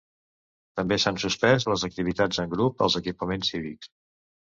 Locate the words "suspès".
1.23-1.67